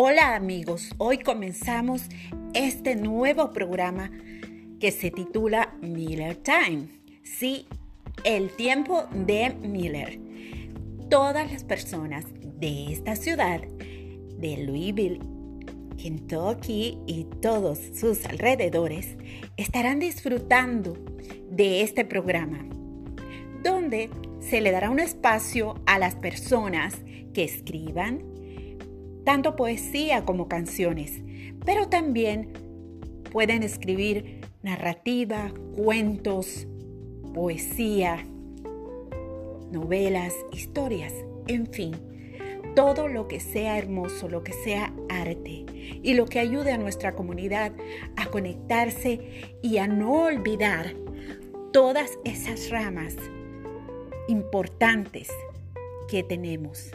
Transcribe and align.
Hola 0.00 0.36
amigos, 0.36 0.94
hoy 0.98 1.18
comenzamos 1.18 2.02
este 2.54 2.94
nuevo 2.94 3.50
programa 3.50 4.12
que 4.78 4.92
se 4.92 5.10
titula 5.10 5.74
Miller 5.82 6.36
Time. 6.36 6.86
Sí, 7.24 7.66
el 8.22 8.50
tiempo 8.50 9.08
de 9.10 9.56
Miller. 9.60 10.20
Todas 11.10 11.50
las 11.50 11.64
personas 11.64 12.26
de 12.60 12.92
esta 12.92 13.16
ciudad, 13.16 13.60
de 13.60 14.58
Louisville, 14.58 15.18
Kentucky 16.00 16.96
y 17.08 17.24
todos 17.42 17.80
sus 17.92 18.24
alrededores 18.24 19.16
estarán 19.56 19.98
disfrutando 19.98 20.96
de 21.50 21.82
este 21.82 22.04
programa, 22.04 22.64
donde 23.64 24.10
se 24.38 24.60
le 24.60 24.70
dará 24.70 24.90
un 24.90 25.00
espacio 25.00 25.74
a 25.86 25.98
las 25.98 26.14
personas 26.14 26.94
que 27.34 27.42
escriban 27.42 28.38
tanto 29.28 29.56
poesía 29.56 30.24
como 30.24 30.48
canciones, 30.48 31.20
pero 31.66 31.90
también 31.90 32.50
pueden 33.30 33.62
escribir 33.62 34.40
narrativa, 34.62 35.52
cuentos, 35.76 36.66
poesía, 37.34 38.24
novelas, 39.70 40.32
historias, 40.50 41.12
en 41.46 41.66
fin, 41.66 41.94
todo 42.74 43.06
lo 43.06 43.28
que 43.28 43.38
sea 43.38 43.76
hermoso, 43.76 44.30
lo 44.30 44.42
que 44.42 44.54
sea 44.54 44.94
arte 45.10 45.66
y 46.02 46.14
lo 46.14 46.24
que 46.24 46.38
ayude 46.38 46.72
a 46.72 46.78
nuestra 46.78 47.14
comunidad 47.14 47.72
a 48.16 48.30
conectarse 48.30 49.58
y 49.60 49.76
a 49.76 49.86
no 49.86 50.22
olvidar 50.22 50.94
todas 51.70 52.18
esas 52.24 52.70
ramas 52.70 53.14
importantes 54.26 55.28
que 56.08 56.22
tenemos. 56.22 56.92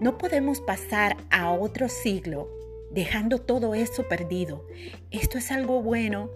No 0.00 0.18
podemos 0.18 0.60
pasar 0.60 1.16
a 1.30 1.50
otro 1.52 1.88
siglo 1.88 2.50
dejando 2.90 3.38
todo 3.38 3.74
eso 3.74 4.06
perdido. 4.08 4.66
Esto 5.10 5.38
es 5.38 5.50
algo 5.50 5.82
bueno 5.82 6.30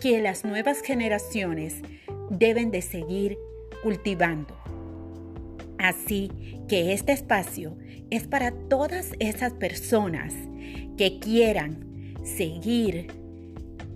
que 0.00 0.20
las 0.22 0.44
nuevas 0.44 0.80
generaciones 0.80 1.76
deben 2.30 2.70
de 2.70 2.80
seguir 2.80 3.38
cultivando. 3.82 4.56
Así 5.78 6.30
que 6.68 6.94
este 6.94 7.12
espacio 7.12 7.76
es 8.10 8.26
para 8.26 8.52
todas 8.52 9.12
esas 9.18 9.52
personas 9.52 10.32
que 10.96 11.18
quieran 11.20 12.14
seguir 12.24 13.08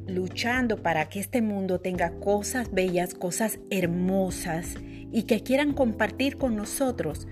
luchando 0.06 0.82
para 0.82 1.08
que 1.08 1.20
este 1.20 1.40
mundo 1.40 1.80
tenga 1.80 2.10
cosas 2.20 2.70
bellas, 2.70 3.14
cosas 3.14 3.60
hermosas 3.70 4.74
y 5.10 5.22
que 5.22 5.42
quieran 5.42 5.72
compartir 5.72 6.36
con 6.36 6.54
nosotros 6.54 7.26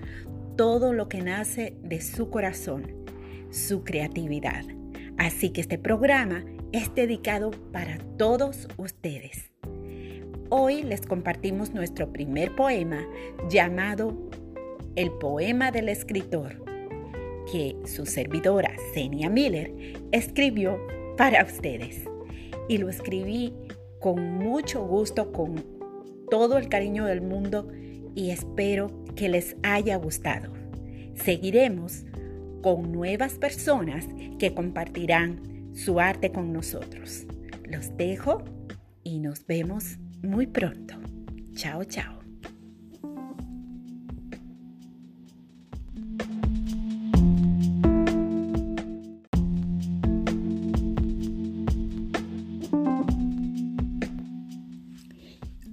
todo 0.55 0.93
lo 0.93 1.09
que 1.09 1.21
nace 1.21 1.75
de 1.83 2.01
su 2.01 2.29
corazón, 2.29 3.05
su 3.51 3.83
creatividad. 3.83 4.63
Así 5.17 5.49
que 5.49 5.61
este 5.61 5.77
programa 5.77 6.45
es 6.71 6.93
dedicado 6.95 7.51
para 7.71 7.97
todos 8.17 8.67
ustedes. 8.77 9.51
Hoy 10.49 10.83
les 10.83 11.01
compartimos 11.01 11.73
nuestro 11.73 12.11
primer 12.11 12.55
poema 12.55 13.05
llamado 13.49 14.29
El 14.95 15.11
poema 15.11 15.71
del 15.71 15.89
escritor, 15.89 16.63
que 17.51 17.75
su 17.85 18.05
servidora 18.05 18.71
Zenia 18.93 19.29
Miller 19.29 19.73
escribió 20.11 20.79
para 21.17 21.43
ustedes. 21.43 22.03
Y 22.69 22.77
lo 22.77 22.89
escribí 22.89 23.53
con 23.99 24.37
mucho 24.37 24.85
gusto, 24.85 25.31
con 25.31 25.63
todo 26.29 26.57
el 26.57 26.69
cariño 26.69 27.05
del 27.05 27.21
mundo 27.21 27.67
y 28.15 28.31
espero 28.31 29.03
que 29.15 29.29
les 29.29 29.55
haya 29.61 29.97
gustado. 29.97 30.53
Seguiremos 31.15 32.05
con 32.63 32.91
nuevas 32.91 33.33
personas 33.35 34.07
que 34.39 34.53
compartirán 34.53 35.71
su 35.75 35.99
arte 35.99 36.31
con 36.31 36.51
nosotros. 36.51 37.25
Los 37.65 37.95
dejo 37.97 38.43
y 39.03 39.19
nos 39.19 39.45
vemos 39.45 39.97
muy 40.23 40.47
pronto. 40.47 40.95
Chao, 41.53 41.83
chao. 41.83 42.15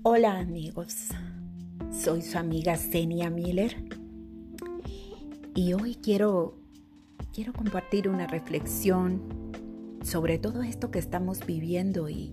Hola 0.04 0.40
amigos. 0.40 1.08
Soy 2.02 2.22
su 2.22 2.36
amiga 2.36 2.76
Zenia 2.76 3.30
Miller 3.30 3.76
y 5.54 5.72
hoy 5.74 5.94
quiero, 5.94 6.58
quiero 7.32 7.52
compartir 7.52 8.08
una 8.08 8.26
reflexión 8.26 9.22
sobre 10.02 10.38
todo 10.38 10.64
esto 10.64 10.90
que 10.90 10.98
estamos 10.98 11.46
viviendo 11.46 12.08
y 12.08 12.32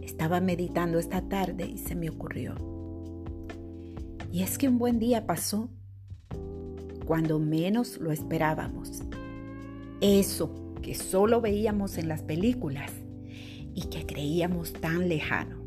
estaba 0.00 0.40
meditando 0.40 0.98
esta 0.98 1.28
tarde 1.28 1.66
y 1.66 1.76
se 1.76 1.94
me 1.94 2.08
ocurrió. 2.08 2.54
Y 4.32 4.42
es 4.42 4.56
que 4.56 4.70
un 4.70 4.78
buen 4.78 4.98
día 4.98 5.26
pasó 5.26 5.68
cuando 7.04 7.38
menos 7.38 7.98
lo 7.98 8.12
esperábamos. 8.12 9.02
Eso 10.00 10.72
que 10.80 10.94
solo 10.94 11.42
veíamos 11.42 11.98
en 11.98 12.08
las 12.08 12.22
películas 12.22 12.92
y 13.74 13.90
que 13.90 14.06
creíamos 14.06 14.72
tan 14.72 15.06
lejano 15.06 15.57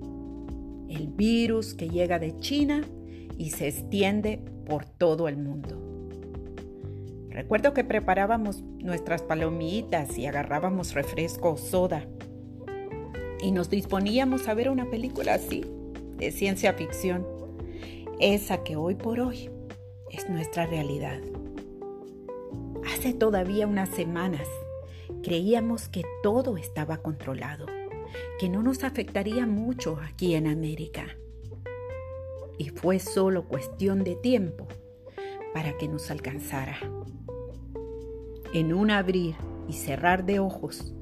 el 0.92 1.08
virus 1.08 1.74
que 1.74 1.90
llega 1.90 2.20
de 2.20 2.38
China 2.38 2.82
y 3.38 3.52
se 3.52 3.68
extiende 3.68 4.40
por 4.66 4.86
todo 4.86 5.28
el 5.28 5.38
mundo. 5.38 5.78
Recuerdo 7.30 7.74
que 7.74 7.84
preparábamos 7.84 8.62
nuestras 8.62 9.22
palomitas 9.22 10.18
y 10.18 10.26
agarrábamos 10.26 10.94
refresco 10.94 11.52
o 11.52 11.58
soda 11.58 12.06
y 13.42 13.52
nos 13.52 13.70
disponíamos 13.70 14.48
a 14.48 14.54
ver 14.54 14.70
una 14.70 14.90
película 14.90 15.36
así, 15.36 15.64
de 16.18 16.32
ciencia 16.32 16.74
ficción, 16.74 17.26
esa 18.20 18.64
que 18.64 18.76
hoy 18.76 18.96
por 18.96 19.20
hoy 19.22 19.50
es 20.12 20.30
nuestra 20.30 20.66
realidad. 20.66 21.20
Hace 22.94 23.14
todavía 23.14 23.66
unas 23.66 23.90
semanas 23.90 24.48
creíamos 25.24 25.88
que 25.88 26.04
todo 26.22 26.58
estaba 26.58 26.98
controlado 26.98 27.66
que 28.40 28.50
no 28.50 28.64
nos 28.64 28.84
afectaría 28.84 29.46
mucho 29.46 30.00
aquí 30.02 30.36
en 30.36 30.48
América. 30.48 31.06
Y 32.58 32.70
fue 32.70 33.00
solo 33.00 33.48
cuestión 33.48 34.04
de 34.04 34.16
tiempo 34.16 34.68
para 35.54 35.78
que 35.78 35.88
nos 35.88 36.12
alcanzara. 36.12 36.78
En 38.54 38.74
un 38.74 38.92
abrir 38.92 39.36
y 39.68 39.74
cerrar 39.74 40.26
de 40.26 40.40
ojos, 40.40 40.94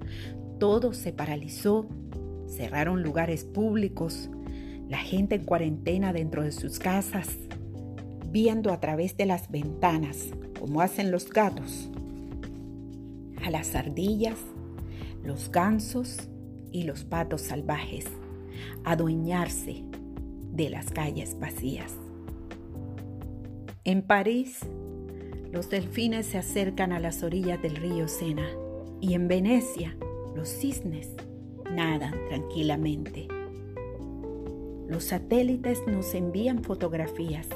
todo 0.60 0.94
se 0.94 1.14
paralizó, 1.14 1.88
cerraron 2.48 3.04
lugares 3.04 3.44
públicos, 3.44 4.30
la 4.88 5.00
gente 5.00 5.36
en 5.36 5.46
cuarentena 5.46 6.14
dentro 6.14 6.44
de 6.44 6.52
sus 6.52 6.80
casas, 6.80 7.38
viendo 8.28 8.72
a 8.72 8.80
través 8.80 9.18
de 9.18 9.26
las 9.26 9.50
ventanas, 9.50 10.32
como 10.60 10.82
hacen 10.82 11.12
los 11.12 11.30
gatos, 11.30 11.90
a 13.44 13.50
las 13.50 13.76
ardillas, 13.76 14.38
los 15.24 15.52
gansos 15.52 16.28
y 16.72 16.84
los 16.84 17.04
patos 17.04 17.42
salvajes 17.42 18.06
adueñarse 18.84 19.84
de 20.52 20.70
las 20.70 20.92
calles 20.92 21.38
vacías. 21.40 21.94
En 23.84 24.02
París, 24.02 24.60
los 25.52 25.70
delfines 25.70 26.28
se 26.28 26.38
acercan 26.38 26.92
a 26.92 27.00
las 27.00 27.24
orillas 27.24 27.62
del 27.62 27.76
río 27.76 28.08
Sena 28.08 28.48
y 29.02 29.14
en 29.14 29.28
Venecia, 29.28 29.96
los 30.36 30.50
cisnes 30.50 31.16
nadan 31.72 32.14
tranquilamente. 32.30 33.28
Los 34.88 35.06
satélites 35.06 35.82
nos 35.88 36.14
envían 36.14 36.64
fotografías 36.64 37.48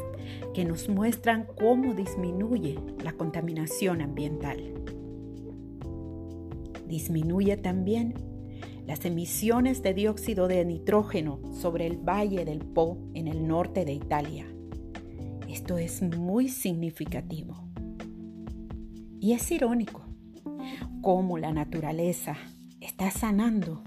que 0.54 0.66
nos 0.66 0.88
muestran 0.88 1.48
cómo 1.60 1.94
disminuye 1.94 2.80
la 3.04 3.14
contaminación 3.14 4.02
ambiental. 4.02 4.74
Disminuye 6.88 7.58
también 7.58 8.14
las 8.86 9.06
emisiones 9.06 9.82
de 9.82 9.94
dióxido 9.94 10.48
de 10.48 10.66
nitrógeno 10.66 11.40
sobre 11.54 11.88
el 11.88 11.98
valle 11.98 12.46
del 12.46 12.60
Po 12.60 12.98
en 13.14 13.28
el 13.28 13.48
norte 13.48 13.86
de 13.86 13.94
Italia. 13.94 14.46
Esto 15.48 15.78
es 15.78 16.02
muy 16.02 16.50
significativo. 16.50 17.56
Y 19.20 19.34
es 19.34 19.50
irónico 19.52 20.02
cómo 21.02 21.38
la 21.38 21.54
naturaleza 21.54 22.36
está 22.82 23.10
sanando 23.12 23.82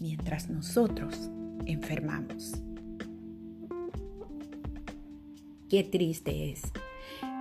mientras 0.00 0.48
nosotros 0.48 1.30
enfermamos. 1.64 2.62
Qué 5.68 5.82
triste 5.82 6.50
es 6.50 6.62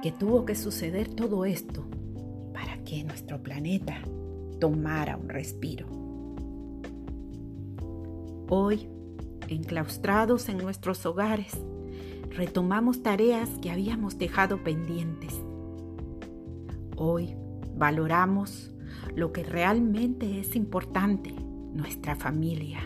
que 0.02 0.12
tuvo 0.12 0.46
que 0.46 0.56
suceder 0.56 1.08
todo 1.10 1.46
esto 1.46 1.88
para 2.54 2.84
que 2.84 3.04
nuestro 3.04 3.44
planeta 3.44 4.02
tomara 4.60 5.18
un 5.18 5.30
respiro. 5.30 6.05
Hoy, 8.48 8.88
enclaustrados 9.48 10.50
en 10.50 10.60
nuestros 10.60 11.04
hogares, 11.08 11.58
retomamos 12.30 13.02
tareas 13.02 13.50
que 13.60 13.72
habíamos 13.72 14.20
dejado 14.20 14.64
pendientes. 14.64 15.34
Hoy 16.96 17.36
valoramos 17.76 18.72
lo 19.16 19.32
que 19.32 19.44
realmente 19.44 20.40
es 20.40 20.56
importante, 20.56 21.34
nuestra 21.74 22.16
familia. 22.16 22.82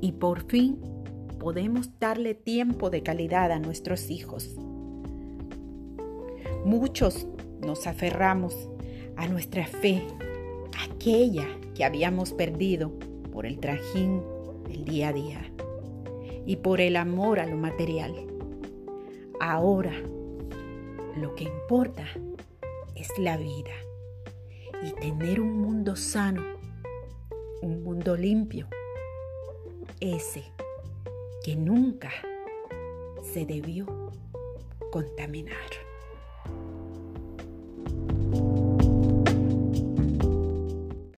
Y 0.00 0.12
por 0.12 0.46
fin 0.46 0.78
podemos 1.40 1.90
darle 1.98 2.34
tiempo 2.34 2.88
de 2.88 3.02
calidad 3.02 3.50
a 3.50 3.58
nuestros 3.58 4.10
hijos. 4.10 4.54
Muchos 6.64 7.26
nos 7.66 7.88
aferramos 7.88 8.54
a 9.16 9.26
nuestra 9.26 9.66
fe, 9.66 10.06
aquella 10.88 11.48
que 11.74 11.84
habíamos 11.84 12.32
perdido 12.32 12.92
por 13.32 13.44
el 13.44 13.58
trajín 13.58 14.22
del 14.64 14.84
día 14.84 15.08
a 15.08 15.12
día 15.12 15.52
y 16.46 16.56
por 16.56 16.80
el 16.80 16.96
amor 16.96 17.40
a 17.40 17.46
lo 17.46 17.56
material. 17.56 18.14
Ahora, 19.40 19.92
lo 21.16 21.34
que 21.34 21.44
importa 21.44 22.06
es 22.94 23.08
la 23.18 23.36
vida 23.36 23.74
y 24.82 24.92
tener 24.92 25.40
un 25.40 25.58
mundo 25.60 25.96
sano, 25.96 26.42
un 27.60 27.82
mundo 27.82 28.16
limpio, 28.16 28.68
ese 30.00 30.44
que 31.44 31.56
nunca 31.56 32.10
se 33.22 33.46
debió 33.46 34.10
contaminar. 34.90 35.91